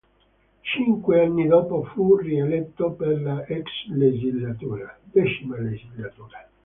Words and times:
Cinque 0.63 1.19
anni 1.21 1.45
dopo 1.45 1.83
fu 1.83 2.15
rieletto 2.17 2.93
per 2.93 3.21
la 3.21 3.45
X 3.45 3.87
legislatura. 3.89 4.97